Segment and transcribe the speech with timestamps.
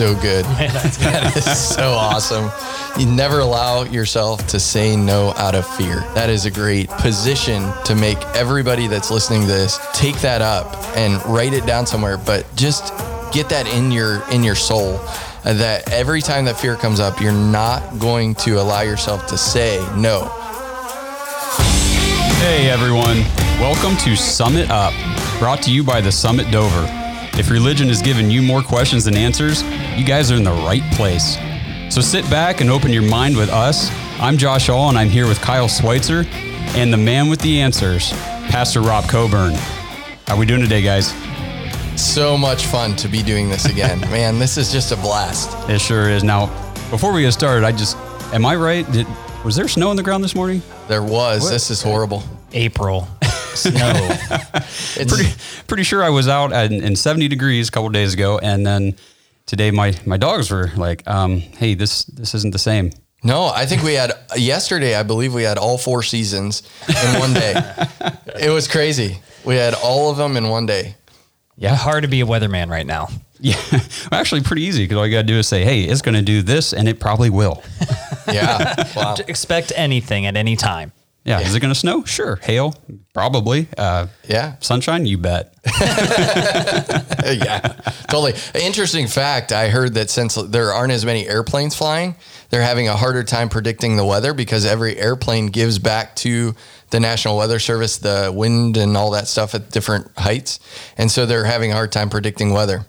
[0.00, 0.46] so good.
[0.56, 2.50] Man, that is so awesome.
[2.98, 5.96] You never allow yourself to say no out of fear.
[6.14, 10.74] That is a great position to make everybody that's listening to this take that up
[10.96, 12.94] and write it down somewhere, but just
[13.30, 14.94] get that in your in your soul
[15.44, 19.36] uh, that every time that fear comes up, you're not going to allow yourself to
[19.36, 20.24] say no.
[22.40, 23.18] Hey everyone,
[23.60, 24.94] welcome to Summit Up,
[25.38, 26.86] brought to you by the Summit Dover.
[27.34, 29.62] If religion has given you more questions than answers,
[29.96, 31.36] you guys are in the right place.
[31.92, 33.90] So sit back and open your mind with us.
[34.20, 36.24] I'm Josh Hall and I'm here with Kyle Schweitzer
[36.76, 38.10] and the man with the answers,
[38.50, 39.54] Pastor Rob Coburn.
[40.26, 41.12] How we doing today, guys?
[42.00, 44.00] So much fun to be doing this again.
[44.10, 45.50] Man, this is just a blast.
[45.68, 46.22] It sure is.
[46.22, 46.46] Now,
[46.88, 47.96] before we get started, I just,
[48.32, 48.90] am I right?
[48.92, 49.06] Did,
[49.44, 50.62] was there snow on the ground this morning?
[50.88, 51.50] There was.
[51.50, 52.22] This is horrible.
[52.52, 53.08] April
[53.54, 54.16] snow.
[54.96, 55.30] It's pretty
[55.66, 58.66] pretty sure I was out at, in 70 degrees a couple of days ago, and
[58.66, 58.96] then
[59.46, 62.90] today my my dogs were like, um, "Hey, this this isn't the same."
[63.22, 64.94] No, I think we had yesterday.
[64.94, 67.52] I believe we had all four seasons in one day.
[68.40, 69.18] it was crazy.
[69.44, 70.94] We had all of them in one day.
[71.56, 73.08] yeah, hard to be a weatherman right now.
[73.38, 73.60] Yeah,
[74.12, 76.22] actually, pretty easy because all you got to do is say, "Hey, it's going to
[76.22, 77.62] do this," and it probably will.
[78.32, 78.84] Yeah.
[78.94, 79.16] Wow.
[79.26, 80.92] Expect anything at any time.
[81.24, 82.04] Yeah, is it going to snow?
[82.04, 82.36] Sure.
[82.36, 82.74] Hail?
[83.12, 83.68] Probably.
[83.76, 84.54] Uh, Yeah.
[84.60, 85.04] sunshine?
[85.06, 85.54] You bet.
[87.24, 87.60] yeah.
[88.08, 88.34] Totally.
[88.54, 89.52] Interesting fact.
[89.52, 92.16] I heard that since there aren't as many airplanes flying,
[92.50, 96.54] they're having a harder time predicting the weather because every airplane gives back to
[96.90, 100.58] the National Weather Service the wind and all that stuff at different heights.
[100.98, 102.86] And so they're having a hard time predicting weather.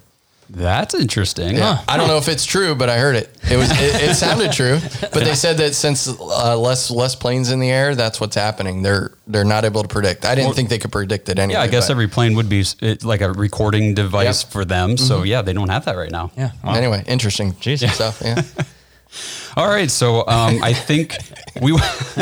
[0.53, 1.55] That's interesting.
[1.55, 1.81] Yeah.
[1.87, 3.29] I don't know if it's true, but I heard it.
[3.49, 4.79] It was it, it sounded true,
[5.13, 8.81] but they said that since uh, less less planes in the air, that's what's happening.
[8.81, 10.25] They're they're not able to predict.
[10.25, 11.59] I didn't think they could predict it anyway.
[11.59, 12.65] Yeah, I guess but every plane would be
[13.01, 14.51] like a recording device Yep.
[14.51, 14.97] for them.
[14.97, 16.31] So yeah, they don't have that right now.
[16.37, 16.51] Yeah.
[16.63, 17.93] Well, anyway, interesting Jesus.
[17.95, 18.21] stuff.
[18.23, 18.41] Yeah.
[19.57, 21.17] All right, so um, I think
[21.61, 21.77] we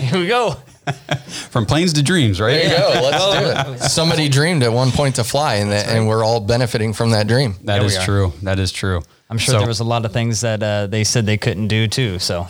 [0.00, 0.56] here we go.
[1.50, 2.52] from planes to dreams, right?
[2.54, 3.00] There you go.
[3.08, 3.78] Let's do it.
[3.90, 7.26] Somebody dreamed at one point to fly, and that, and we're all benefiting from that
[7.28, 7.52] dream.
[7.64, 8.04] That There we is are.
[8.04, 8.32] true.
[8.42, 9.02] That is true.
[9.30, 11.68] I'm sure So- there was a lot of things that uh, they said they couldn't
[11.68, 12.18] do too.
[12.18, 12.46] So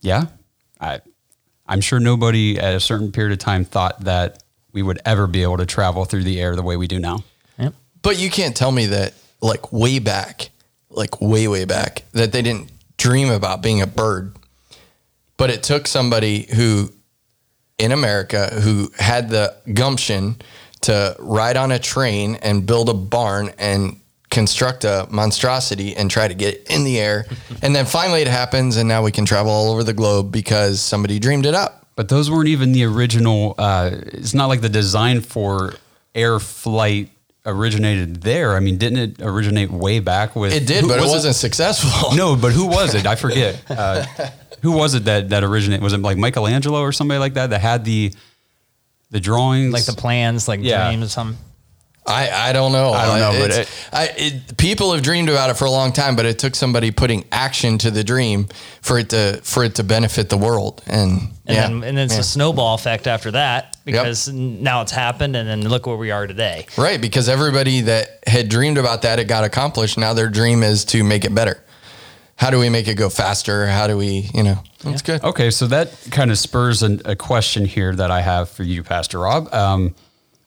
[0.00, 0.26] Yeah,
[0.80, 1.00] I,
[1.66, 5.42] I'm sure nobody at a certain period of time thought that we would ever be
[5.42, 7.24] able to travel through the air the way we do now.
[7.58, 7.74] yep.
[8.02, 10.50] But you can't tell me that, like way back,
[10.90, 14.34] like way way back, that they didn't dream about being a bird.
[15.36, 16.90] But it took somebody who,
[17.78, 20.36] in America, who had the gumption
[20.82, 24.00] to ride on a train and build a barn and
[24.30, 27.26] construct a monstrosity and try to get it in the air.
[27.62, 30.80] and then finally it happens, and now we can travel all over the globe because
[30.80, 31.86] somebody dreamed it up.
[31.96, 33.54] But those weren't even the original.
[33.56, 35.72] Uh, it's not like the design for
[36.14, 37.10] air flight
[37.46, 38.54] originated there.
[38.54, 40.52] I mean, didn't it originate way back with?
[40.52, 42.14] It did, who- but it was wasn't successful.
[42.16, 43.06] No, but who was it?
[43.06, 43.62] I forget.
[43.70, 44.04] Uh,
[44.66, 45.82] who was it that that originated?
[45.82, 48.12] Was it like Michelangelo or somebody like that that had the
[49.10, 49.72] the drawings?
[49.72, 50.86] Like the plans, like Yeah.
[50.88, 51.38] dreams or something.
[52.08, 52.92] I, I don't know.
[52.92, 55.92] I don't know, but It's- I, it, people have dreamed about it for a long
[55.92, 58.46] time, but it took somebody putting action to the dream
[58.80, 60.82] for it to for it to benefit the world.
[60.86, 61.10] And,
[61.46, 62.20] And yeah, then and it's yeah.
[62.20, 66.28] a snowball effect after that because now it's happened and then look where we are
[66.28, 66.66] today.
[66.76, 69.98] right because everybody that had dreamed about that it got accomplished.
[69.98, 71.56] Now their dream is to make it better.
[72.36, 73.66] How do we make it go faster?
[73.66, 75.24] How do we, you know, that's good.
[75.24, 78.82] Okay, so that kind of spurs an, a question here that I have for you,
[78.82, 79.52] Pastor Rob.
[79.52, 79.94] Um,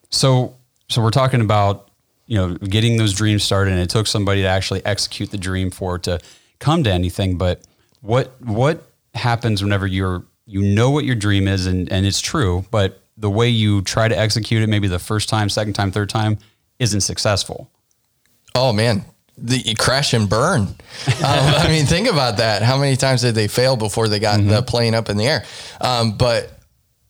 [0.09, 0.55] so,
[0.87, 1.89] so we're talking about
[2.27, 5.71] you know getting those dreams started, and it took somebody to actually execute the dream
[5.71, 6.19] for it to
[6.59, 7.37] come to anything.
[7.37, 7.61] But
[8.01, 8.83] what what
[9.15, 13.29] happens whenever you're you know what your dream is and and it's true, but the
[13.29, 16.37] way you try to execute it, maybe the first time, second time, third time,
[16.77, 17.69] isn't successful.
[18.55, 19.05] Oh man,
[19.41, 20.61] the you crash and burn.
[20.61, 20.75] Um,
[21.23, 22.61] I mean, think about that.
[22.61, 25.45] How many times did they fail before they got the plane up in the air?
[25.81, 26.51] Um, but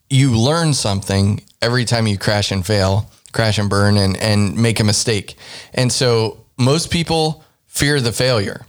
[0.09, 4.79] you learn something every time you crash and fail, crash and burn, and and make
[4.79, 5.35] a mistake.
[5.73, 8.65] And so most people fear the failure.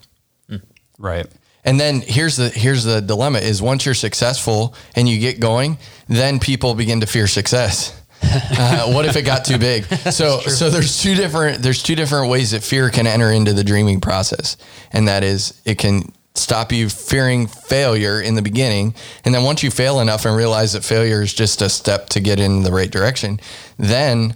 [0.99, 1.27] Right.
[1.65, 5.79] And then here's the here's the dilemma: is once you're successful and you get going,
[6.09, 8.00] then people begin to fear success.
[8.59, 9.85] uh, what if it got too big?
[10.11, 13.65] So so there's two different there's two different ways that fear can enter into the
[13.65, 14.57] dreaming process,
[14.93, 18.95] and that is it can stop you fearing failure in the beginning,
[19.25, 22.21] and then once you fail enough and realize that failure is just a step to
[22.21, 23.41] get in the right direction,
[23.79, 24.35] then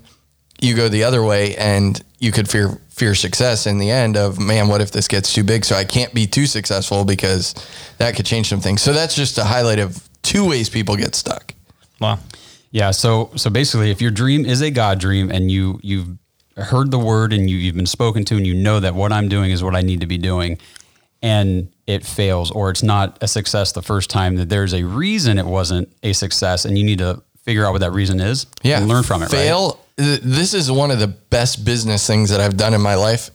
[0.60, 4.38] you go the other way and you could fear fear success in the end of
[4.38, 5.64] man what if this gets too big?
[5.64, 7.54] So i can't be too successful because
[7.98, 8.82] that could change some things.
[8.82, 11.54] So that's just a highlight of two ways people get stuck.
[12.00, 12.18] Wow.
[12.74, 12.90] Yeah.
[12.90, 16.18] So so basically, if your dream is a God dream and you you've
[16.56, 19.28] heard the word and you, you've been spoken to and you know that what I'm
[19.28, 20.58] doing is what I need to be doing
[21.22, 25.38] and it fails or it's not a success the first time that there's a reason
[25.38, 28.78] it wasn't a success and you need to figure out what that reason is yeah.
[28.78, 29.30] and learn from it.
[29.30, 29.78] Fail.
[29.96, 30.20] Right?
[30.24, 33.30] This is one of the best business things that I've done in my life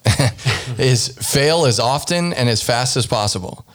[0.80, 3.66] is fail as often and as fast as possible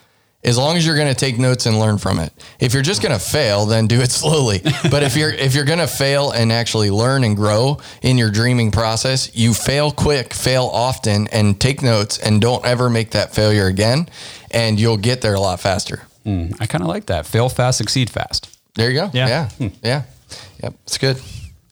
[0.44, 2.32] as long as you're going to take notes and learn from it.
[2.60, 4.60] If you're just going to fail, then do it slowly.
[4.90, 8.30] But if you're if you're going to fail and actually learn and grow in your
[8.30, 13.34] dreaming process, you fail quick, fail often and take notes and don't ever make that
[13.34, 14.08] failure again
[14.50, 16.02] and you'll get there a lot faster.
[16.24, 17.26] Mm, I kind of like that.
[17.26, 18.56] Fail fast, succeed fast.
[18.74, 19.10] There you go.
[19.12, 19.28] Yeah.
[19.28, 19.48] Yeah.
[19.50, 19.68] Hmm.
[19.82, 20.02] yeah.
[20.62, 20.74] Yep.
[20.84, 21.20] It's good.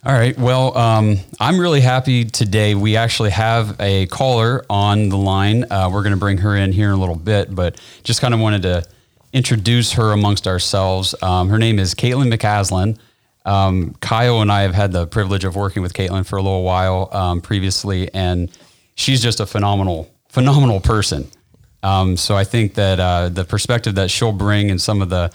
[0.05, 0.37] All right.
[0.37, 2.75] Well, um, I'm really happy today.
[2.75, 5.65] We actually have a caller on the line.
[5.71, 8.35] Uh, we're going to bring her in here in a little bit, but just kind
[8.35, 8.83] of wanted to
[9.33, 11.15] introduce her amongst ourselves.
[11.23, 12.99] Um, her name is Caitlin McCaslin.
[13.45, 16.65] Um, Kyle and I have had the privilege of working with Caitlin for a little
[16.65, 18.51] while um, previously, and
[18.97, 21.31] she's just a phenomenal, phenomenal person.
[21.85, 25.33] Um, so I think that uh, the perspective that she'll bring and some of the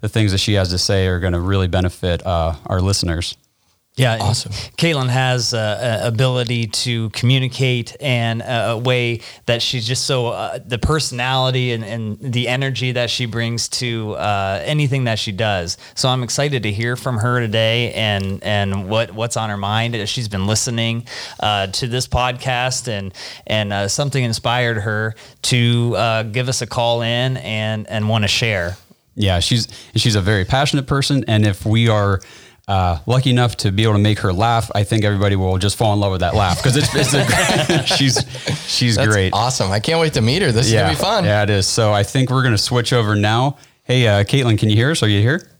[0.00, 3.36] the things that she has to say are going to really benefit uh, our listeners.
[3.98, 4.52] Yeah, awesome.
[4.52, 10.28] Caitlin has a, a, ability to communicate and a, a, way that she's just so
[10.28, 15.32] uh, the personality and, and, the energy that she brings to uh, anything that she
[15.32, 15.78] does.
[15.96, 20.08] So I'm excited to hear from her today and and what what's on her mind.
[20.08, 21.04] She's been listening
[21.40, 23.12] uh, to this podcast and
[23.48, 28.22] and uh, something inspired her to uh, give us a call in and and want
[28.22, 28.76] to share.
[29.16, 29.66] Yeah, she's
[29.96, 32.20] she's a very passionate person, and if we are
[32.68, 35.76] uh, lucky enough to be able to make her laugh, I think everybody will just
[35.76, 38.22] fall in love with that laugh because it's, it's a, she's
[38.66, 39.32] she's That's great.
[39.32, 39.72] Awesome!
[39.72, 40.52] I can't wait to meet her.
[40.52, 40.80] This yeah.
[40.80, 41.24] is gonna be fun.
[41.24, 41.66] Yeah, it is.
[41.66, 43.56] So I think we're gonna switch over now.
[43.84, 45.02] Hey, uh, Caitlin, can you hear us?
[45.02, 45.50] Are you here?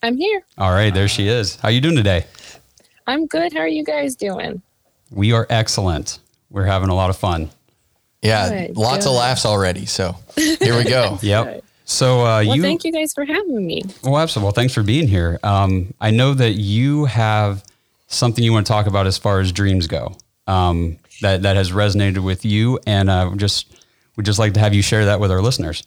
[0.00, 0.44] I'm here.
[0.56, 1.56] All right, there she is.
[1.56, 2.24] How you doing today?
[3.08, 3.52] I'm good.
[3.52, 4.62] How are you guys doing?
[5.10, 6.20] We are excellent.
[6.50, 7.50] We're having a lot of fun.
[8.22, 9.10] Yeah, good, lots good.
[9.10, 9.86] of laughs already.
[9.86, 11.18] So here we go.
[11.22, 11.64] yep.
[11.88, 13.82] So uh, well, you, thank you guys for having me.
[14.04, 14.44] Well, absolutely.
[14.44, 15.40] Well, thanks for being here.
[15.42, 17.64] Um, I know that you have
[18.08, 20.14] something you want to talk about as far as dreams go.
[20.46, 23.74] Um, that that has resonated with you, and uh, just
[24.16, 25.82] would just like to have you share that with our listeners.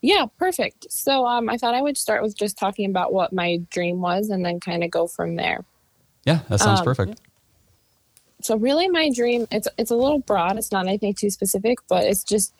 [0.00, 0.90] Yeah, perfect.
[0.90, 4.28] So um, I thought I would start with just talking about what my dream was,
[4.28, 5.64] and then kind of go from there.
[6.24, 7.20] Yeah, that sounds um, perfect.
[8.42, 10.58] So really, my dream it's it's a little broad.
[10.58, 12.52] It's not anything too specific, but it's just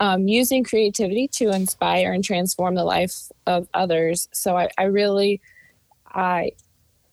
[0.00, 4.28] um, using creativity to inspire and transform the life of others.
[4.32, 5.40] So I, I really,
[6.06, 6.52] I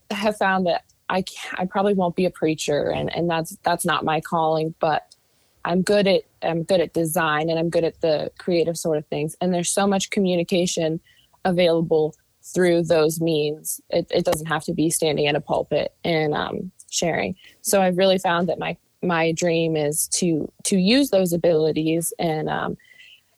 [0.10, 1.24] have found that I,
[1.56, 5.16] I probably won't be a preacher and, and that's, that's not my calling, but
[5.64, 9.06] I'm good at, I'm good at design and I'm good at the creative sort of
[9.08, 9.36] things.
[9.42, 11.00] And there's so much communication
[11.46, 13.80] available through those means.
[13.90, 17.36] It, it doesn't have to be standing in a pulpit and um, sharing.
[17.62, 22.50] So I've really found that my my dream is to to use those abilities and
[22.50, 22.78] um,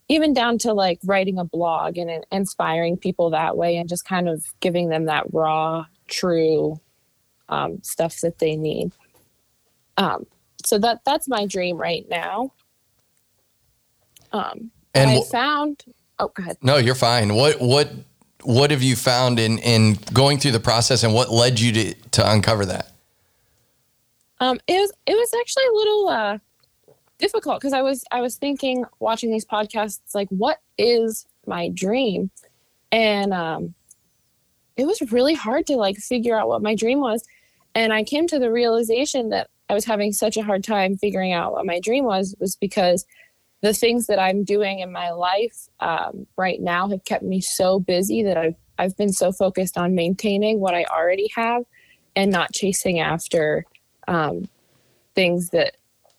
[0.09, 4.27] even down to like writing a blog and inspiring people that way and just kind
[4.27, 6.79] of giving them that raw true
[7.49, 8.91] um, stuff that they need.
[9.97, 10.25] Um,
[10.65, 12.53] so that that's my dream right now.
[14.31, 15.83] Um, and i found
[16.19, 16.57] oh go ahead.
[16.61, 17.35] No you're fine.
[17.35, 17.91] What what
[18.43, 21.93] what have you found in in going through the process and what led you to
[22.11, 22.92] to uncover that
[24.43, 26.37] um, it was it was actually a little uh,
[27.17, 32.29] difficult because I was I was thinking watching these podcasts like what is my dream,
[32.91, 33.73] and um,
[34.75, 37.23] it was really hard to like figure out what my dream was,
[37.73, 41.31] and I came to the realization that I was having such a hard time figuring
[41.31, 43.05] out what my dream was was because
[43.61, 47.79] the things that I'm doing in my life um, right now have kept me so
[47.79, 51.63] busy that I've I've been so focused on maintaining what I already have
[52.13, 53.65] and not chasing after
[54.07, 54.47] um,
[55.15, 55.77] things that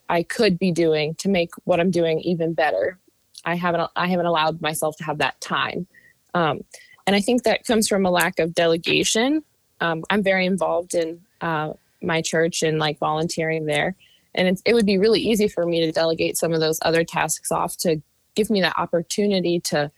[0.09, 2.99] I could be doing to make what I'm doing even better.
[3.45, 5.87] I haven't I haven't allowed myself to have that time,
[6.33, 6.65] um,
[7.07, 9.43] and I think that comes from a lack of delegation.
[9.81, 13.97] Um, I'm very involved in uh, my church and like volunteering there,
[14.35, 17.53] and it would be really easy for me to delegate some of those other tasks
[17.53, 18.01] off to
[18.35, 19.91] give me that opportunity to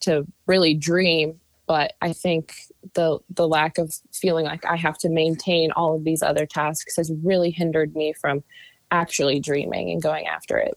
[0.00, 1.40] to really dream.
[1.68, 2.54] But I think
[2.94, 6.96] the the lack of feeling like I have to maintain all of these other tasks
[6.96, 8.42] has really hindered me from
[8.90, 10.76] actually dreaming and going after it.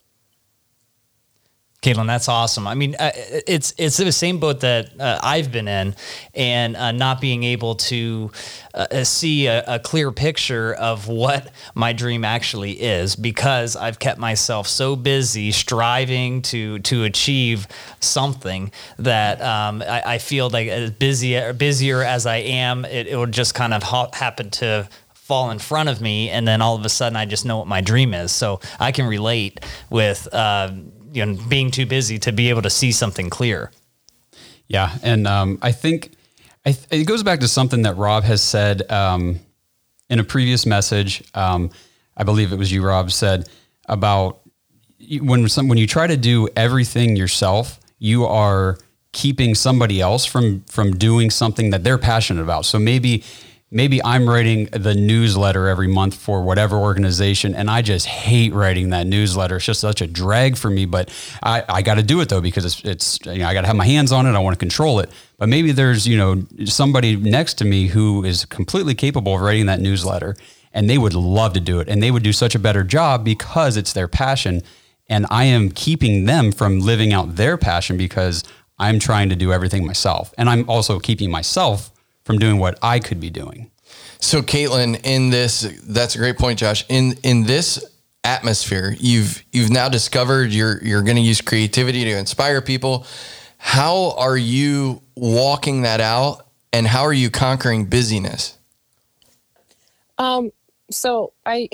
[1.82, 2.68] Caitlin, that's awesome.
[2.68, 5.96] I mean, uh, it's it's the same boat that uh, I've been in,
[6.36, 8.30] and uh, not being able to
[8.76, 14.20] uh, see a, a, clear picture of what my dream actually is because I've kept
[14.20, 17.68] myself so busy striving to to achieve
[18.00, 23.18] something that um, I, I, feel like as busy busier as I am, it, it
[23.18, 26.76] would just kind of ha- happen to fall in front of me, and then all
[26.76, 28.32] of a sudden I just know what my dream is.
[28.32, 30.74] So I can relate with uh,
[31.12, 33.72] you know being too busy to be able to see something clear.
[34.68, 36.14] Yeah, and um, I think
[36.66, 39.40] I th- it goes back to something that Rob has said um,
[40.10, 41.24] in a previous message.
[41.34, 41.72] Um,
[42.16, 43.50] I believe it was you, Rob, said
[43.88, 44.42] about
[45.22, 48.78] when some, when you try to do everything yourself, you are
[49.12, 52.66] keeping somebody else from from doing something that they're passionate about.
[52.66, 53.24] So maybe
[53.72, 58.90] maybe I'm writing the newsletter every month for whatever organization, and I just hate writing
[58.90, 59.56] that newsletter.
[59.56, 61.10] It's just such a drag for me, but
[61.42, 63.68] I, I got to do it though because it's it's you know I got to
[63.68, 64.36] have my hands on it.
[64.36, 65.10] I want to control it.
[65.38, 69.68] But maybe there's you know somebody next to me who is completely capable of writing
[69.68, 70.36] that newsletter,
[70.74, 73.24] and they would love to do it, and they would do such a better job
[73.24, 74.62] because it's their passion.
[75.10, 78.46] And I am keeping them from living out their passion because
[78.80, 80.34] I'm trying to do everything myself.
[80.38, 81.91] And I'm also keeping myself
[82.24, 83.72] from doing what I could be doing.
[84.20, 86.86] So, Caitlin, in this, that's a great point, Josh.
[86.90, 87.84] In in this
[88.24, 93.06] atmosphere, you've you've now discovered you're you're going to use creativity to inspire people.
[93.58, 98.58] How are you walking that out, and how are you conquering busyness?
[100.18, 100.52] Um.
[100.92, 101.70] So I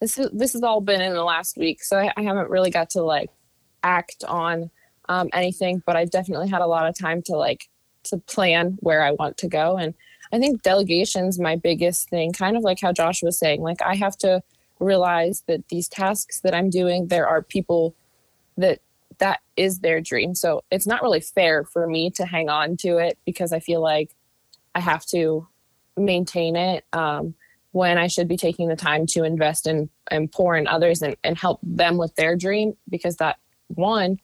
[0.00, 2.70] this is this has all been in the last week, so I, I haven't really
[2.70, 3.30] got to like
[3.82, 4.70] act on
[5.08, 7.68] um, anything, but I've definitely had a lot of time to like
[8.06, 9.76] to plan where I want to go.
[9.76, 9.94] And
[10.32, 13.62] I think delegation's my biggest thing, kind of like how Josh was saying.
[13.62, 14.42] Like I have to
[14.78, 17.94] realize that these tasks that I'm doing, there are people
[18.56, 18.80] that
[19.18, 20.34] that is their dream.
[20.34, 23.80] So it's not really fair for me to hang on to it because I feel
[23.80, 24.14] like
[24.74, 25.48] I have to
[25.96, 27.34] maintain it um,
[27.72, 31.16] when I should be taking the time to invest in and pour in others and,
[31.24, 34.18] and help them with their dream because that one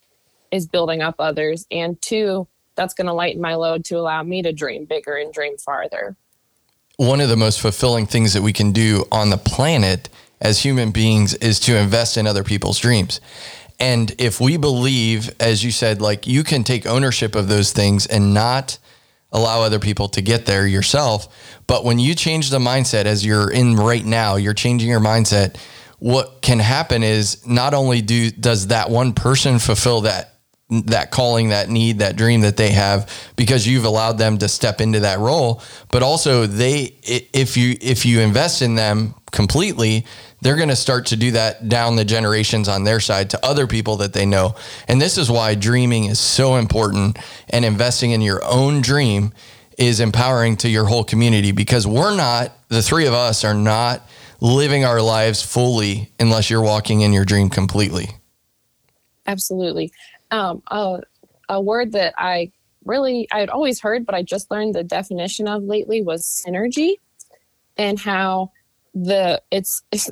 [0.51, 4.43] is building up others and two that's going to lighten my load to allow me
[4.43, 6.17] to dream bigger and dream farther.
[6.97, 10.09] One of the most fulfilling things that we can do on the planet
[10.41, 13.21] as human beings is to invest in other people's dreams.
[13.79, 18.07] And if we believe, as you said, like you can take ownership of those things
[18.07, 18.79] and not
[19.33, 21.27] allow other people to get there yourself.
[21.67, 25.57] But when you change the mindset as you're in right now, you're changing your mindset.
[25.99, 30.32] What can happen is not only do does that one person fulfill that
[30.87, 34.81] that calling, that need, that dream that they have because you've allowed them to step
[34.81, 35.63] into that role.
[35.91, 40.07] But also they if you if you invest in them completely,
[40.41, 43.67] they're going to start to do that down the generations on their side to other
[43.67, 44.55] people that they know.
[44.89, 47.19] And this is why dreaming is so important
[47.51, 49.33] and investing in your own dream
[49.79, 54.07] is empowering to your whole community because we're not the three of us are not
[54.41, 58.09] living our lives fully unless you're walking in your dream completely.
[59.33, 59.93] Absolutely
[60.33, 61.01] um, a,
[61.49, 62.51] a word that I
[62.85, 66.95] really I had always heard, but I just learned the definition of lately was synergy,
[67.77, 68.51] and how
[68.95, 70.11] the it's, it's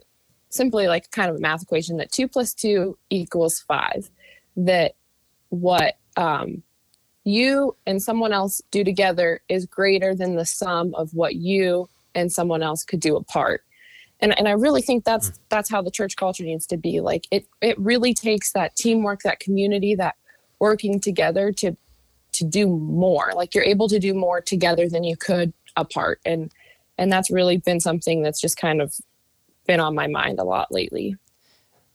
[0.50, 4.08] simply like kind of a math equation that two plus two equals five.
[4.56, 4.94] That
[5.48, 6.62] what um,
[7.24, 12.30] you and someone else do together is greater than the sum of what you and
[12.30, 13.64] someone else could do apart
[14.20, 15.34] and and I really think that's hmm.
[15.48, 17.00] that's how the church culture needs to be.
[17.00, 20.16] Like it it really takes that teamwork, that community, that
[20.58, 21.76] working together to
[22.32, 23.32] to do more.
[23.34, 26.52] Like you're able to do more together than you could apart, and
[26.98, 28.94] and that's really been something that's just kind of
[29.66, 31.16] been on my mind a lot lately.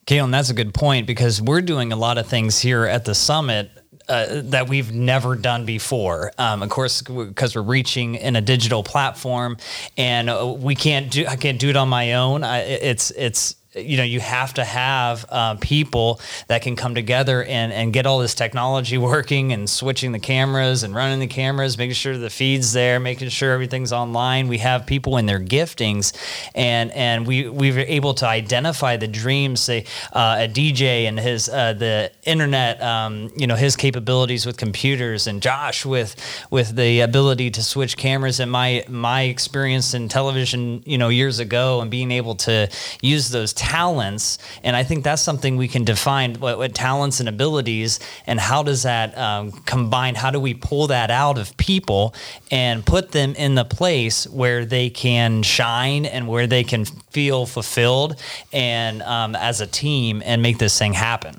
[0.07, 3.15] Caitlin, that's a good point because we're doing a lot of things here at the
[3.15, 3.71] summit
[4.07, 6.31] uh, that we've never done before.
[6.37, 9.57] Um, of course, because we're reaching in a digital platform,
[9.97, 11.25] and uh, we can't do.
[11.27, 12.43] I can't do it on my own.
[12.43, 17.43] I, it's it's you know you have to have uh, people that can come together
[17.43, 21.77] and and get all this technology working and switching the cameras and running the cameras
[21.77, 24.47] making sure the feeds there making sure everything's online.
[24.47, 26.13] We have people in their giftings
[26.53, 31.19] and and we we were able to identify the dreams say uh, a DJ and
[31.19, 36.15] his uh, the internet um, you know his capabilities with computers and Josh with
[36.49, 38.39] with the ability to switch cameras.
[38.39, 42.69] And my my experience in television you know years ago and being able to
[43.01, 47.27] use those talents, and I think that's something we can define what, what talents and
[47.27, 50.13] abilities, and how does that um, combine?
[50.13, 52.13] How do we pull that out of people
[52.51, 57.47] and put them in the place where they can shine and where they can feel
[57.47, 58.21] fulfilled
[58.53, 61.35] and um, as a team and make this thing happen?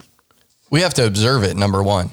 [0.69, 1.57] We have to observe it.
[1.57, 2.11] Number one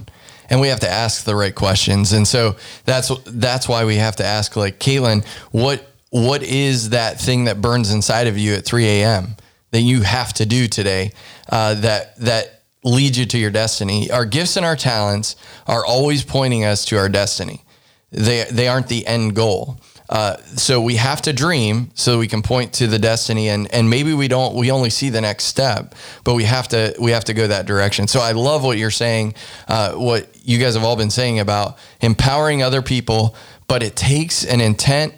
[0.49, 2.13] and we have to ask the right questions.
[2.13, 7.19] And so that's that's why we have to ask like Caitlin, what what is that
[7.19, 9.35] thing that burns inside of you at 3 a.m
[9.73, 11.11] that you have to do today
[11.49, 14.11] uh, that that leads you to your destiny.
[14.11, 17.65] Our gifts and our talents are always pointing us to our destiny.
[18.11, 19.77] They they aren't the end goal.
[20.09, 23.89] Uh, so we have to dream so we can point to the destiny and and
[23.89, 27.23] maybe we don't we only see the next step but we have to we have
[27.23, 29.33] to go that direction so i love what you're saying
[29.69, 33.33] uh, what you guys have all been saying about empowering other people
[33.67, 35.15] but it takes an intent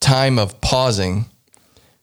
[0.00, 1.26] time of pausing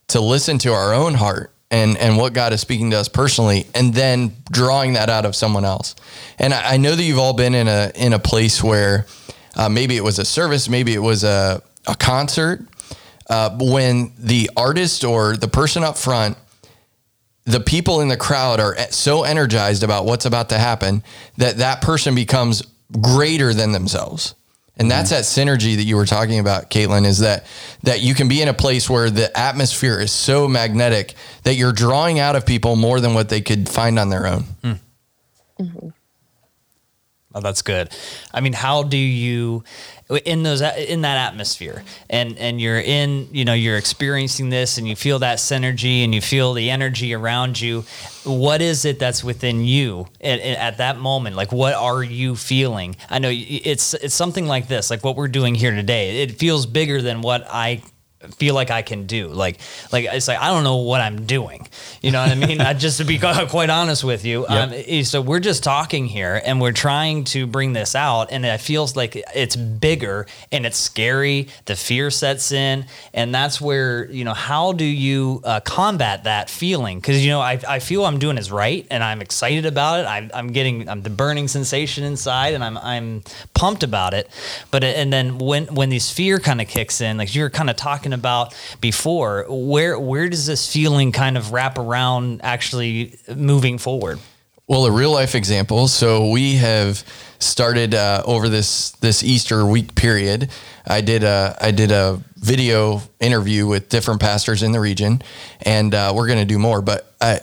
[0.08, 3.66] to listen to our own heart and and what God is speaking to us personally,
[3.74, 5.96] and then drawing that out of someone else.
[6.38, 9.08] And I, I know that you've all been in a in a place where
[9.56, 12.62] uh, maybe it was a service, maybe it was a a concert,
[13.30, 16.38] uh, when the artist or the person up front.
[17.46, 21.04] The people in the crowd are so energized about what's about to happen
[21.36, 22.64] that that person becomes
[23.02, 24.34] greater than themselves.
[24.76, 27.46] And that's that synergy that you were talking about, Caitlin, is that
[27.84, 31.14] that you can be in a place where the atmosphere is so magnetic
[31.44, 34.44] that you're drawing out of people more than what they could find on their own.
[34.64, 34.80] Mm.
[35.60, 35.88] Mm-hmm.
[37.36, 37.90] Oh, that's good.
[38.34, 39.64] I mean, how do you
[40.26, 44.88] in those in that atmosphere and and you're in you know you're experiencing this and
[44.88, 47.84] you feel that synergy and you feel the energy around you
[48.24, 51.36] what is it that's within you at, at that moment?
[51.36, 52.96] Like what are you feeling?
[53.10, 56.22] I know it's it's something like this like what we're doing here today.
[56.22, 57.82] It feels bigger than what i
[58.32, 59.28] feel like I can do.
[59.28, 59.60] Like,
[59.92, 61.68] like it's like I don't know what I'm doing.
[62.02, 62.62] You know what I mean?
[62.62, 64.42] I, just to be quite honest with you.
[64.42, 64.52] Yep.
[64.52, 68.46] Um, eh, so we're just talking here, and we're trying to bring this out, and
[68.46, 71.48] it feels like it's bigger and it's scary.
[71.66, 76.50] The fear sets in, and that's where you know how do you uh, combat that
[76.50, 77.00] feeling?
[77.00, 80.08] Because you know I, I feel I'm doing is right, and I'm excited about it.
[80.08, 84.30] I'm, I'm getting I'm the burning sensation inside, and I'm I'm pumped about it.
[84.72, 87.76] But and then when when these fear kind of kicks in, like you're kind of
[87.76, 93.78] talking talking about before, where where does this feeling kind of wrap around actually moving
[93.78, 94.20] forward?
[94.68, 95.88] Well, a real life example.
[95.88, 97.04] So we have
[97.40, 100.50] started uh, over this this Easter week period.
[100.86, 105.22] I did a I did a video interview with different pastors in the region,
[105.62, 106.82] and uh, we're going to do more.
[106.82, 107.40] But I,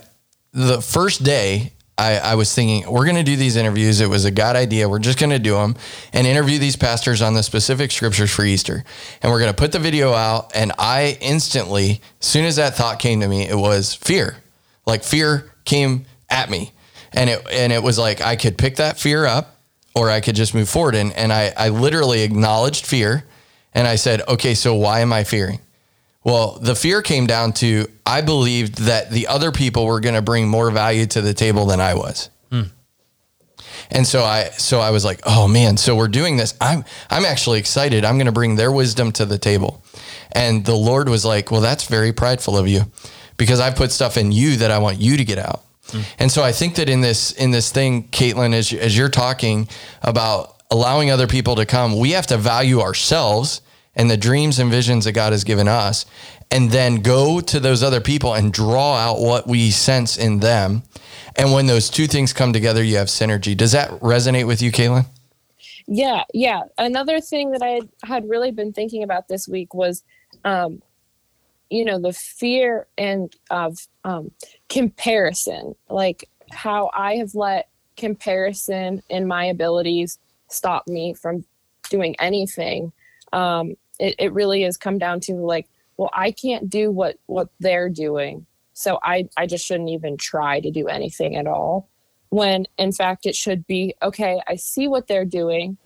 [0.53, 4.01] the first day I, I was thinking, we're going to do these interviews.
[4.01, 4.89] It was a God idea.
[4.89, 5.77] We're just going to do them
[6.15, 8.85] and interview these pastors on the specific scriptures for Easter.
[9.23, 10.57] And we're going to put the video out.
[10.57, 14.39] And I instantly, as soon as that thought came to me, it was fear.
[14.87, 16.73] Like fear came at me.
[17.13, 19.59] And it, and it was like I could pick that fear up
[19.95, 20.95] or I could just move forward.
[20.95, 23.25] And, and I, I literally acknowledged fear.
[23.75, 25.61] And I said, okay, so why am I fearing?
[26.23, 30.23] Well, the fear came down to I believed that the other people were going to
[30.23, 32.29] bring more value to the table than I was.
[32.51, 32.63] Hmm.
[33.91, 36.55] And so I so I was like, "Oh man, so we're doing this.
[36.61, 38.05] I'm I'm actually excited.
[38.05, 39.83] I'm going to bring their wisdom to the table."
[40.33, 42.91] And the Lord was like, "Well, that's very prideful of you
[43.37, 46.01] because I've put stuff in you that I want you to get out." Hmm.
[46.19, 49.69] And so I think that in this in this thing, Caitlin, as as you're talking
[50.03, 53.63] about allowing other people to come, we have to value ourselves
[54.01, 56.07] and the dreams and visions that God has given us,
[56.51, 60.83] and then go to those other people and draw out what we sense in them.
[61.37, 63.55] And when those two things come together, you have synergy.
[63.55, 65.05] Does that resonate with you, Caitlin?
[65.87, 66.63] Yeah, yeah.
[66.79, 70.03] Another thing that I had really been thinking about this week was,
[70.47, 70.81] um,
[71.69, 74.31] you know, the fear and of um,
[74.71, 81.45] comparison, like how I have let comparison in my abilities stop me from
[81.91, 82.93] doing anything
[83.33, 87.49] um, it, it really has come down to like, well, I can't do what what
[87.61, 91.89] they're doing, so I I just shouldn't even try to do anything at all.
[92.31, 94.41] When in fact it should be okay.
[94.49, 95.77] I see what they're doing,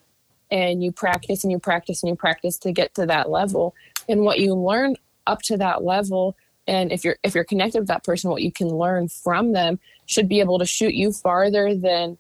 [0.51, 3.75] and you practice and you practice and you practice to get to that level.
[4.09, 4.97] And what you learn
[5.27, 8.53] up to that level and if you're if you're connected with that person what you
[8.53, 12.19] can learn from them should be able to shoot you farther than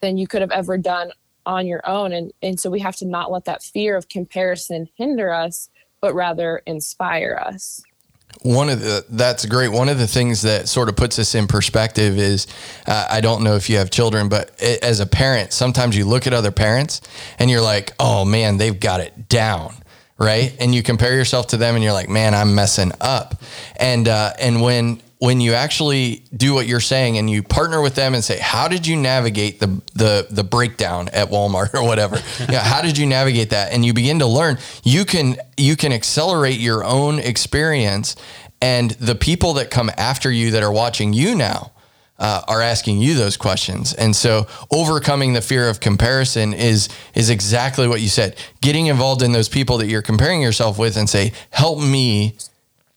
[0.00, 1.10] than you could have ever done
[1.46, 2.12] on your own.
[2.12, 5.68] And and so we have to not let that fear of comparison hinder us
[6.04, 7.82] but rather inspire us.
[8.42, 9.68] One of the that's great.
[9.68, 12.46] One of the things that sort of puts us in perspective is
[12.86, 16.04] uh, i don't know if you have children but it, as a parent sometimes you
[16.04, 17.00] look at other parents
[17.38, 19.74] and you're like oh man they've got it down
[20.18, 20.56] right?
[20.60, 23.40] And you compare yourself to them and you're like man i'm messing up.
[23.76, 27.94] And uh, and when when you actually do what you're saying and you partner with
[27.94, 32.16] them and say, how did you navigate the the the breakdown at Walmart or whatever?
[32.50, 33.72] yeah, how did you navigate that?
[33.72, 38.16] And you begin to learn, you can you can accelerate your own experience
[38.60, 41.72] and the people that come after you that are watching you now
[42.18, 43.94] uh, are asking you those questions.
[43.94, 48.36] And so overcoming the fear of comparison is is exactly what you said.
[48.60, 52.36] Getting involved in those people that you're comparing yourself with and say, help me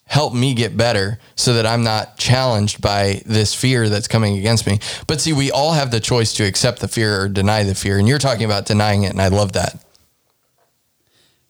[0.07, 4.65] help me get better so that I'm not challenged by this fear that's coming against
[4.65, 4.79] me.
[5.05, 7.99] But see, we all have the choice to accept the fear or deny the fear.
[7.99, 9.11] And you're talking about denying it.
[9.11, 9.83] And I love that.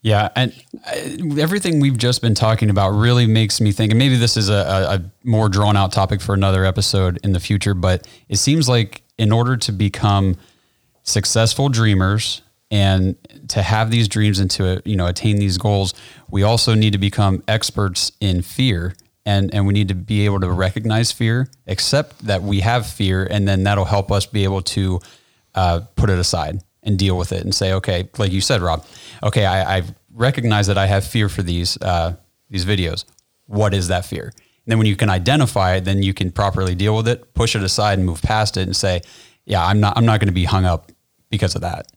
[0.01, 0.53] Yeah, and
[0.85, 4.47] uh, everything we've just been talking about really makes me think, and maybe this is
[4.47, 8.37] a, a, a more drawn out topic for another episode in the future, but it
[8.37, 10.37] seems like in order to become
[11.03, 13.15] successful dreamers and
[13.49, 15.93] to have these dreams and to you know attain these goals,
[16.29, 18.95] we also need to become experts in fear.
[19.25, 23.27] And, and we need to be able to recognize fear, accept that we have fear,
[23.29, 25.01] and then that'll help us be able to
[25.53, 28.85] uh, put it aside and deal with it and say, okay, like you said, Rob,
[29.21, 32.15] okay, I, I recognize that I have fear for these uh,
[32.49, 33.03] these videos.
[33.47, 34.31] What is that fear?
[34.67, 37.55] And then when you can identify it, then you can properly deal with it, push
[37.55, 39.01] it aside, and move past it, and say,
[39.45, 40.91] yeah, I'm not I'm not going to be hung up
[41.29, 41.87] because of that.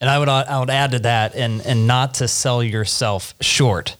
[0.00, 3.34] And I would uh, I would add to that, and and not to sell yourself
[3.40, 3.96] short.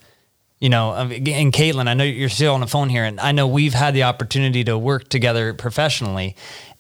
[0.60, 3.32] You know, um, and Caitlin, I know you're still on the phone here, and I
[3.32, 6.34] know we've had the opportunity to work together professionally,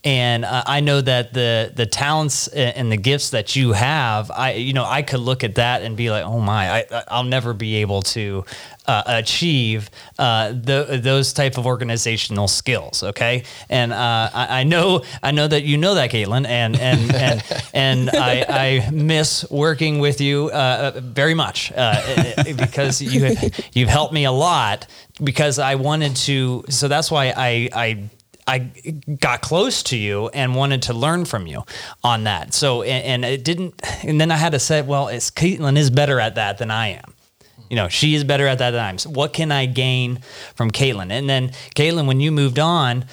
[0.06, 4.52] and uh, I know that the the talents and the gifts that you have, I
[4.52, 7.52] you know I could look at that and be like, oh my, I I'll never
[7.52, 8.44] be able to
[8.86, 13.02] uh, achieve uh, the, those type of organizational skills.
[13.02, 17.12] Okay, and uh, I, I, know I know that you know that, Caitlin, and and
[17.12, 23.36] and and I, I miss working with you uh, very much uh, because you
[23.72, 24.86] you've helped me a lot
[25.20, 26.64] because I wanted to.
[26.68, 28.10] So that's why I I
[28.46, 28.58] I
[29.20, 31.64] got close to you and wanted to learn from you
[32.04, 32.54] on that.
[32.54, 35.90] So, and, and it didn't, and then I had to say, well, it's Caitlin is
[35.90, 37.12] better at that than I am.
[37.68, 38.98] You know, she is better at that than I am.
[38.98, 40.20] So what can I gain
[40.54, 41.10] from Caitlin?
[41.10, 43.06] And then Caitlin, when you moved on,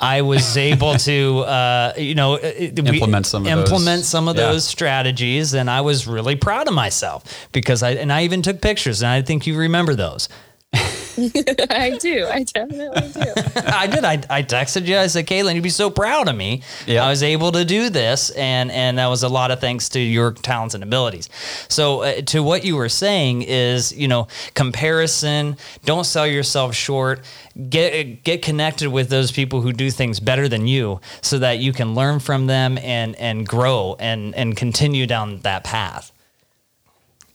[0.00, 4.08] I was able to, uh, you know, uh, implement some of implement those.
[4.08, 4.46] some of yeah.
[4.46, 8.60] those strategies, and I was really proud of myself because I and I even took
[8.60, 10.28] pictures, and I think you remember those.
[11.70, 12.26] I do.
[12.26, 13.32] I definitely do.
[13.66, 14.04] I did.
[14.04, 14.96] I, I texted you.
[14.96, 16.62] I said, Caitlin, you'd be so proud of me.
[16.86, 17.04] Yeah.
[17.04, 20.00] I was able to do this, and and that was a lot of thanks to
[20.00, 21.28] your talents and abilities.
[21.68, 25.56] So, uh, to what you were saying is, you know, comparison.
[25.84, 27.20] Don't sell yourself short.
[27.68, 31.72] Get get connected with those people who do things better than you, so that you
[31.72, 36.10] can learn from them and and grow and and continue down that path.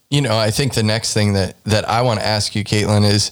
[0.10, 3.08] You know, I think the next thing that that I want to ask you, Caitlin,
[3.08, 3.32] is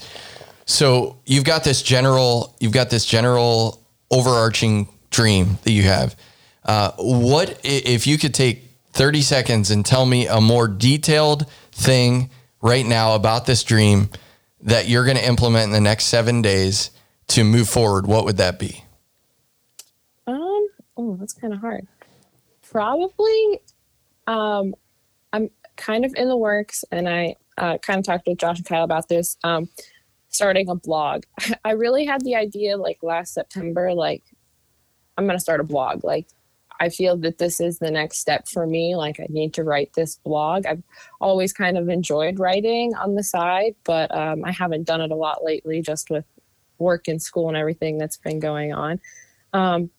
[0.65, 6.15] so you've got this general, you've got this general overarching dream that you have.
[6.63, 12.29] Uh, what if you could take 30 seconds and tell me a more detailed thing
[12.61, 14.09] right now about this dream
[14.61, 16.91] that you're going to implement in the next seven days
[17.29, 18.05] to move forward?
[18.05, 18.83] What would that be?
[20.27, 21.87] Um, oh, that's kind of hard.
[22.69, 23.61] Probably,
[24.27, 24.75] um,
[25.31, 28.65] I'm kind of in the works, and I uh, kind of talked with Josh and
[28.65, 29.37] Kyle about this.
[29.43, 29.69] Um,
[30.29, 31.23] starting a blog.
[31.65, 34.23] I really had the idea like last September, like
[35.17, 36.03] I'm to start a blog.
[36.03, 36.27] Like
[36.79, 38.95] I feel that this is the next step for me.
[38.95, 40.65] Like I need to write this blog.
[40.65, 40.83] I've
[41.19, 45.15] always kind of enjoyed writing on the side, but um, I haven't done it a
[45.15, 46.25] lot lately just with
[46.77, 48.99] work and school and everything that's been going on.
[49.53, 49.89] Um,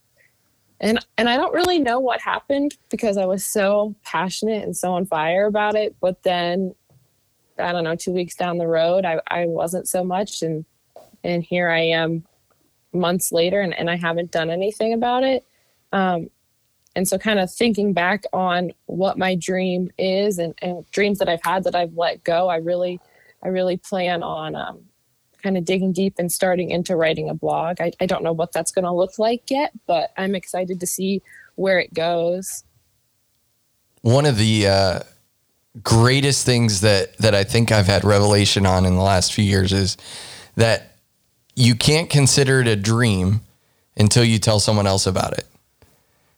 [0.81, 4.93] and and I don't really know what happened because I was so passionate and so
[4.93, 5.97] on fire about it.
[6.01, 6.75] But then
[7.59, 10.43] I don't know, two weeks down the road, I, I wasn't so much.
[10.43, 10.65] And,
[11.25, 12.25] and here I am
[12.93, 15.45] months later and, and I haven't done anything about it.
[15.93, 16.31] Um,
[16.95, 21.29] and so kind of thinking back on what my dream is and, and dreams that
[21.29, 23.01] I've had that I've let go, I really,
[23.43, 24.81] I really plan on, um,
[25.43, 27.81] kind of digging deep and starting into writing a blog.
[27.81, 30.87] I, I don't know what that's going to look like yet, but I'm excited to
[30.87, 31.23] see
[31.55, 32.65] where it goes.
[34.03, 35.01] One of the, uh,
[35.83, 39.73] greatest things that that I think I've had revelation on in the last few years
[39.73, 39.97] is
[40.57, 40.97] that
[41.55, 43.41] you can't consider it a dream
[43.97, 45.47] until you tell someone else about it.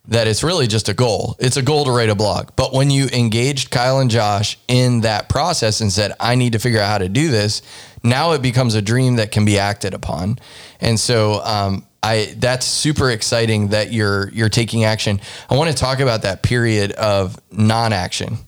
[0.08, 1.36] That it's really just a goal.
[1.38, 2.50] It's a goal to write a blog.
[2.56, 6.58] But when you engaged Kyle and Josh in that process and said, I need to
[6.58, 7.62] figure out how to do this,
[8.02, 10.38] now it becomes a dream that can be acted upon.
[10.80, 15.20] And so um, I that's super exciting that you're you're taking action.
[15.48, 18.38] I want to talk about that period of non-action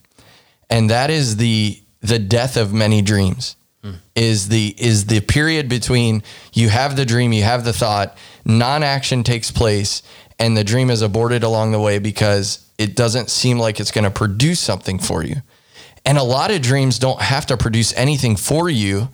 [0.73, 3.55] and that is the the death of many dreams.
[3.83, 3.97] Mm.
[4.15, 9.23] Is the is the period between you have the dream, you have the thought, non-action
[9.23, 10.01] takes place,
[10.39, 14.03] and the dream is aborted along the way because it doesn't seem like it's going
[14.03, 15.37] to produce something for you.
[16.05, 19.09] And a lot of dreams don't have to produce anything for you.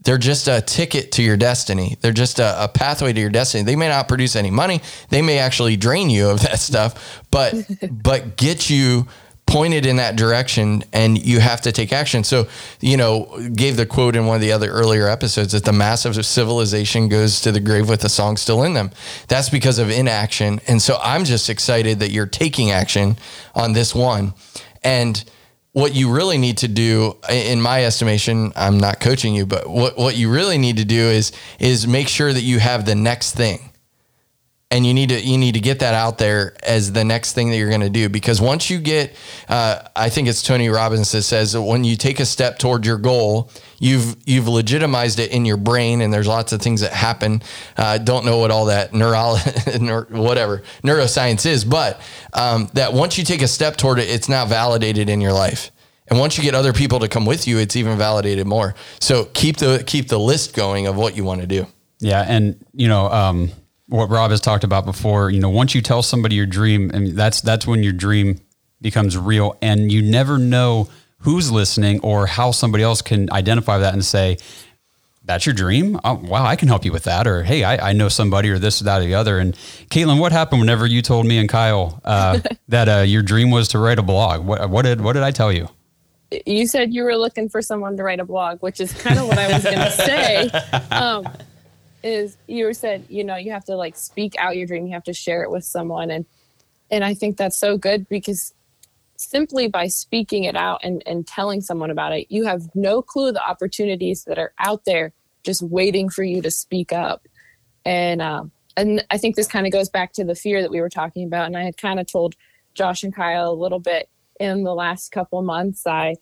[0.00, 1.96] They're just a ticket to your destiny.
[2.00, 3.64] They're just a, a, pathway to your destiny.
[3.64, 4.80] They may not produce any money.
[5.08, 7.54] They may actually drain you of that stuff, but
[7.90, 9.08] but get you
[9.46, 12.24] pointed in that direction and you have to take action.
[12.24, 12.48] So,
[12.80, 16.04] you know, gave the quote in one of the other earlier episodes that the mass
[16.04, 18.90] of civilization goes to the grave with the song still in them.
[19.28, 20.60] That's because of inaction.
[20.66, 23.16] And so I'm just excited that you're taking action
[23.54, 24.34] on this one.
[24.82, 25.24] And
[25.72, 29.98] what you really need to do in my estimation i'm not coaching you but what,
[29.98, 33.34] what you really need to do is is make sure that you have the next
[33.34, 33.65] thing
[34.70, 37.50] and you need to you need to get that out there as the next thing
[37.50, 39.14] that you're going to do because once you get
[39.48, 42.84] uh, i think it's tony robbins that says that when you take a step toward
[42.84, 46.92] your goal you've you've legitimized it in your brain and there's lots of things that
[46.92, 47.42] happen.
[47.76, 49.36] Uh, don't know what all that neural
[50.10, 52.00] whatever neuroscience is but
[52.32, 55.70] um, that once you take a step toward it it's now validated in your life.
[56.08, 58.74] And once you get other people to come with you it's even validated more.
[59.00, 61.66] So keep the keep the list going of what you want to do.
[61.98, 63.50] Yeah and you know um,
[63.88, 67.08] what Rob has talked about before, you know, once you tell somebody your dream, and
[67.16, 68.40] that's that's when your dream
[68.80, 73.94] becomes real, and you never know who's listening or how somebody else can identify that
[73.94, 74.38] and say,
[75.24, 76.00] "That's your dream?
[76.04, 78.58] Oh, wow, I can help you with that," or "Hey, I, I, know somebody," or
[78.58, 79.38] this, or that, or the other.
[79.38, 79.54] And
[79.90, 83.68] Caitlin, what happened whenever you told me and Kyle uh, that uh, your dream was
[83.68, 84.44] to write a blog?
[84.44, 85.68] What what did what did I tell you?
[86.44, 89.28] You said you were looking for someone to write a blog, which is kind of
[89.28, 90.48] what I was going to say.
[90.90, 91.28] Um,
[92.02, 94.86] is you said you know you have to like speak out your dream.
[94.86, 96.10] You have to share it with someone.
[96.10, 96.26] And
[96.90, 98.54] and i think that's so good because
[99.16, 103.32] simply by speaking it out and, and telling someone about it you have no clue
[103.32, 107.26] the opportunities that are out there just waiting for you to speak up.
[107.84, 110.80] And um, and i think this kind of goes back to the fear that we
[110.80, 111.46] were talking about.
[111.46, 112.34] And i had kind of told
[112.74, 116.14] josh and kyle a little bit in the last couple months i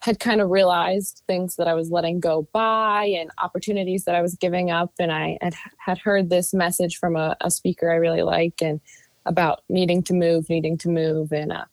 [0.00, 4.22] had kind of realized things that I was letting go by and opportunities that I
[4.22, 4.92] was giving up.
[4.98, 8.80] And I had, had heard this message from a, a speaker I really like and
[9.26, 11.32] about needing to move, needing to move.
[11.32, 11.64] And uh,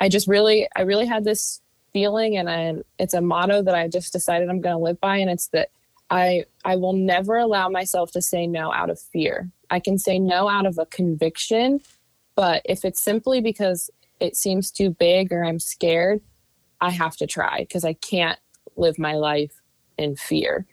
[0.00, 1.60] I just really, I really had this
[1.92, 5.16] feeling and I, it's a motto that I just decided I'm going to live by.
[5.16, 5.70] And it's that
[6.08, 9.50] I, I will never allow myself to say no out of fear.
[9.70, 11.80] I can say no out of a conviction,
[12.36, 13.90] but if it's simply because
[14.20, 16.20] it seems too big or I'm scared,
[16.82, 18.38] I have to try because I can't
[18.76, 19.52] live my life
[19.96, 20.66] in fear.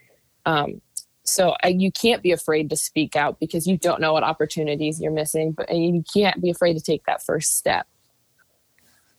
[0.46, 0.82] Um,
[1.24, 5.00] so I, you can't be afraid to speak out because you don't know what opportunities
[5.00, 7.88] you're missing, but you can't be afraid to take that first step.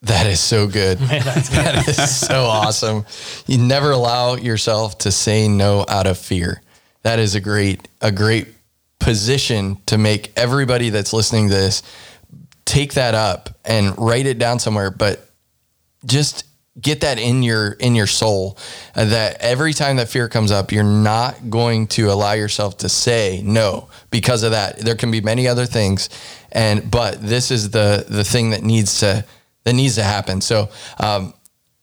[0.02, 0.98] That is so good.
[0.98, 3.06] that is so awesome.
[3.46, 6.60] You never allow yourself to say no out of fear.
[7.02, 8.48] That is a great, a great
[8.98, 11.82] position to make everybody that's listening to this
[12.64, 14.90] take that up and write it down somewhere.
[14.90, 15.28] But
[16.04, 16.44] just
[16.80, 18.56] get that in your in your soul
[18.94, 22.88] uh, that every time that fear comes up you're not going to allow yourself to
[22.88, 24.78] say no because of that.
[24.78, 26.08] There can be many other things
[26.52, 29.24] and but this is the the thing that needs to
[29.64, 30.40] that needs to happen.
[30.40, 31.34] So um,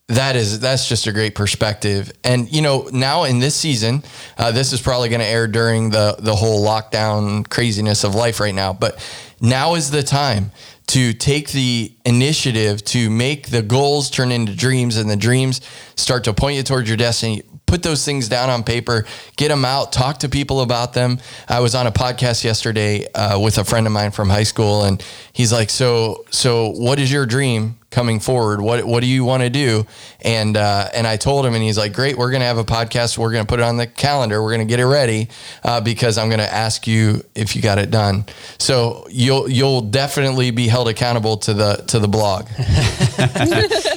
[0.08, 2.12] that is that's just a great perspective.
[2.24, 4.04] And you know now in this season
[4.38, 8.40] uh, this is probably going to air during the the whole lockdown craziness of life
[8.40, 8.74] right now.
[8.74, 8.98] But
[9.42, 10.52] now is the time
[10.88, 15.60] to take the initiative to make the goals turn into dreams and the dreams
[15.96, 19.66] start to point you towards your destiny put those things down on paper, get them
[19.66, 21.20] out, talk to people about them.
[21.48, 24.86] I was on a podcast yesterday uh, with a friend of mine from high school,
[24.86, 25.04] and
[25.34, 28.62] he's like, "So, so what is your dream coming forward?
[28.62, 29.86] What what do you want to do?"
[30.22, 33.18] And uh, and I told him, and he's like, "Great, we're gonna have a podcast.
[33.18, 34.42] We're gonna put it on the calendar.
[34.42, 35.28] We're gonna get it ready
[35.64, 38.26] uh, because I'm gonna ask you if you got it done.
[38.58, 42.48] So you'll you'll definitely be held accountable to the to the blog."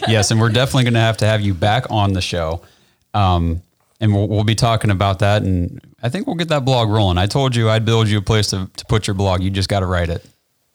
[0.08, 2.60] yes, and we're definitely gonna have to have you back on the show.
[3.14, 3.62] Um,
[4.00, 5.42] and we'll, we'll be talking about that.
[5.42, 7.18] And I think we'll get that blog rolling.
[7.18, 9.42] I told you I'd build you a place to, to put your blog.
[9.42, 10.26] You just got to write it.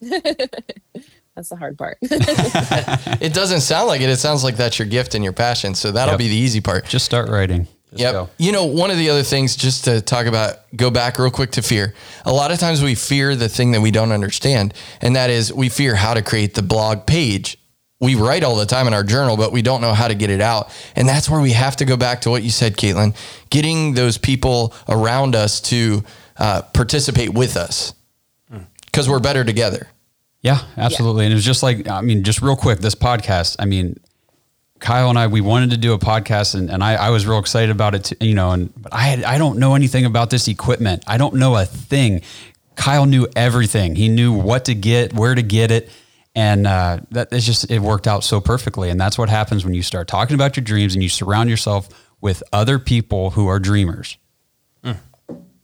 [1.34, 1.98] that's the hard part.
[2.02, 4.08] it doesn't sound like it.
[4.08, 5.74] It sounds like that's your gift and your passion.
[5.74, 6.18] So that'll yep.
[6.18, 6.86] be the easy part.
[6.86, 7.66] Just start writing.
[7.90, 8.12] Just yep.
[8.12, 8.30] Go.
[8.38, 11.52] You know, one of the other things, just to talk about, go back real quick
[11.52, 11.94] to fear.
[12.24, 15.52] A lot of times we fear the thing that we don't understand, and that is
[15.52, 17.58] we fear how to create the blog page
[18.00, 20.30] we write all the time in our journal, but we don't know how to get
[20.30, 20.70] it out.
[20.94, 23.16] And that's where we have to go back to what you said, Caitlin,
[23.48, 26.04] getting those people around us to
[26.36, 27.94] uh, participate with us
[28.84, 29.88] because we're better together.
[30.42, 31.22] Yeah, absolutely.
[31.22, 31.26] Yeah.
[31.26, 33.98] And it was just like, I mean, just real quick, this podcast, I mean,
[34.78, 37.38] Kyle and I, we wanted to do a podcast and, and I, I was real
[37.38, 40.28] excited about it, too, you know, and, but I had, I don't know anything about
[40.28, 41.02] this equipment.
[41.06, 42.20] I don't know a thing.
[42.74, 43.96] Kyle knew everything.
[43.96, 45.88] He knew what to get, where to get it
[46.36, 49.74] and uh, that it's just it worked out so perfectly and that's what happens when
[49.74, 51.88] you start talking about your dreams and you surround yourself
[52.20, 54.18] with other people who are dreamers.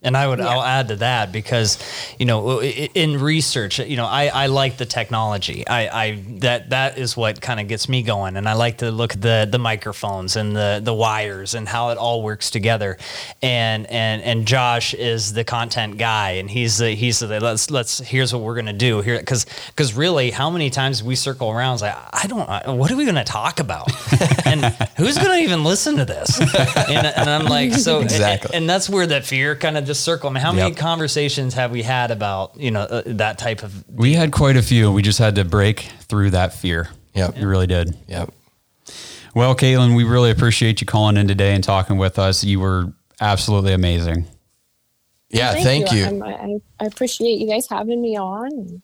[0.04, 0.48] And I would, Yeah.
[0.48, 1.78] I'll add to that because,
[2.18, 5.66] you know, in research, you know, I, I like the technology.
[5.66, 8.90] I, I that that is what kind of gets me going, and I like to
[8.90, 12.98] look at the the microphones and the the wires and how it all works together.
[13.42, 17.98] And and and Josh is the content guy, and he's the he's the let's let's
[18.00, 21.80] here's what we're gonna do here because because really, how many times we circle around?
[21.80, 23.88] Like I don't, what are we gonna talk about?
[24.46, 24.64] and
[24.96, 26.40] who's gonna even listen to this?
[26.40, 28.48] And, and I'm like, so Exactly.
[28.48, 30.30] and, and that's where that fear kind of just circle.
[30.30, 30.78] I mean, how many Yep.
[30.78, 33.84] conversations have we had about you know uh, that type of?
[33.88, 34.90] We had quite a few.
[34.92, 36.88] We just had to break through that fear.
[37.14, 37.36] Yep.
[37.36, 37.96] We really did.
[38.08, 38.32] Yep.
[39.34, 42.44] Well, Caitlin, we really appreciate you calling in today and talking with us.
[42.44, 44.26] You were absolutely amazing.
[45.30, 46.04] Yeah, thank, you.
[46.04, 48.82] I'm- I, I appreciate you guys having me on.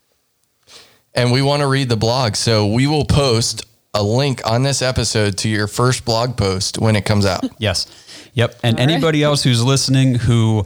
[1.14, 2.36] And we want to read the blog.
[2.36, 6.96] So we will post a link on this episode to your first blog post when
[6.96, 7.44] it comes out.
[7.58, 7.86] Yes.
[8.34, 8.58] Yep.
[8.62, 8.92] And All right.
[8.92, 10.64] anybody else who's listening who,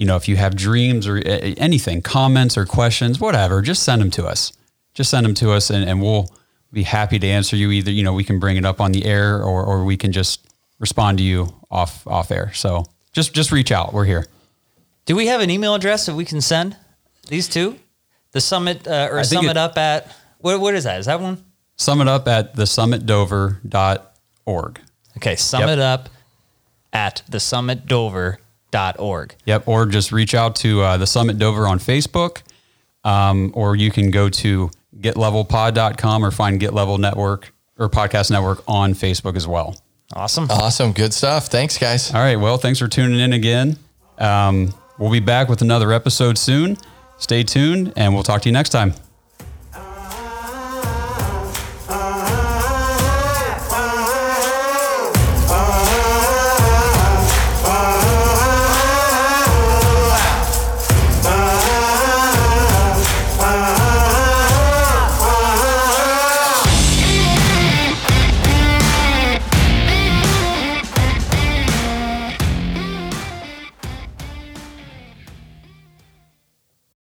[0.00, 4.00] you know, if you have dreams or uh, anything, comments or questions, whatever, just send
[4.00, 4.50] them to us.
[4.94, 6.34] Just send them to us and, and we'll
[6.72, 7.70] be happy to answer you.
[7.70, 10.10] Either, you know, we can bring it up on the air or, or we can
[10.10, 12.50] just respond to you off, off air.
[12.54, 13.92] So just, just reach out.
[13.92, 14.24] We're here.
[15.04, 16.78] Do we have an email address that we can send
[17.28, 17.78] these two?
[18.32, 20.60] The summit uh, or sum it, up at what?
[20.60, 21.00] What is that?
[21.00, 21.44] Is that one?
[21.76, 24.80] Sum it up at thesummitdover.org.
[25.18, 25.68] Okay, sum Yep.
[25.68, 26.08] it up
[26.92, 27.38] at the
[28.70, 29.34] summitdover.org.
[29.46, 29.68] Yep.
[29.68, 32.42] Or just reach out to uh, the Summit Dover on Facebook.
[33.04, 38.62] Um, or you can go to getlevelpod.com or find Get Level Network or Podcast Network
[38.68, 39.80] on Facebook as well.
[40.12, 40.48] Awesome.
[40.50, 40.92] Awesome.
[40.92, 41.46] Good stuff.
[41.46, 42.12] Thanks, guys.
[42.12, 42.36] All right.
[42.36, 43.78] Well, thanks for tuning in again.
[44.18, 46.76] Um, we'll be back with another episode soon.
[47.16, 48.94] Stay tuned and we'll talk to you next time.